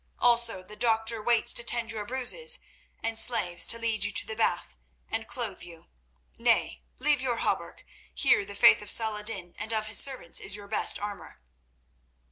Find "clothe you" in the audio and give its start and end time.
5.27-5.89